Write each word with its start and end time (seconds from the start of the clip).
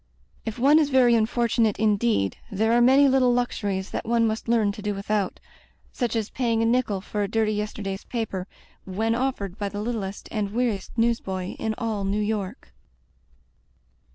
If 0.47 0.57
one 0.57 0.79
is 0.79 0.89
very 0.89 1.13
unfortunate 1.13 1.77
indeed, 1.77 2.37
there 2.51 2.71
are 2.73 2.81
many 2.81 3.07
little 3.07 3.31
luxuries 3.35 3.91
that 3.91 4.03
one 4.03 4.25
must 4.25 4.47
learn 4.47 4.71
to 4.71 4.81
do 4.81 4.95
widiout— 4.95 5.33
such 6.01 6.15
as 6.15 6.31
paying 6.31 6.63
a 6.63 6.65
nickel 6.65 7.01
for 7.01 7.21
a 7.21 7.27
dirty 7.27 7.53
yesterday's 7.53 8.03
paper, 8.03 8.47
when 8.83 9.13
offered 9.13 9.59
by 9.59 9.69
the 9.69 9.79
littlest 9.79 10.27
and 10.31 10.53
weariest 10.53 10.97
newsboy 10.97 11.51
in 11.59 11.75
all 11.77 12.03
New 12.03 12.17
York. 12.19 12.73